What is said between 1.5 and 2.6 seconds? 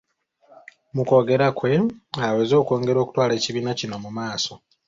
kwe aweze